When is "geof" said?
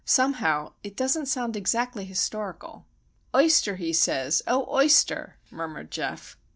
5.91-6.37